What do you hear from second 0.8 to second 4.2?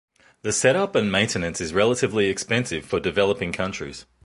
and maintenance is relatively expensive for developing countries.